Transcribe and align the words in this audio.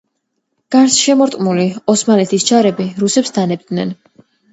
გარსშემორტყმული 0.75 1.65
ოსმალეთის 1.93 2.45
ჯარები 2.47 2.87
რუსებს 3.05 3.35
დანებდნენ. 3.37 3.93